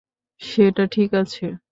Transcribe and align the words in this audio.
সেটা 0.41 0.83
ঠিক 0.87 1.09
আছে। 1.13 1.45